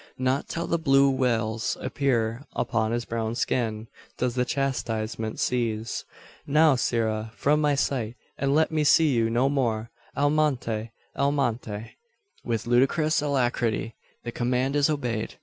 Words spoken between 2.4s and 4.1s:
upon his brown skin,